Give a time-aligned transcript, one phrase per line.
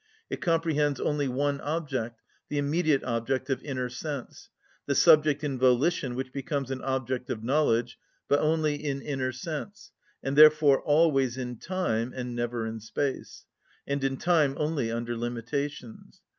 [0.31, 4.49] It comprehends only one object, the immediate object of inner sense,
[4.87, 9.91] the subject in volition which becomes an object of knowledge, but only in inner sense,
[10.23, 13.45] and therefore always in time and never in space;
[13.85, 16.19] and in time only under limitations.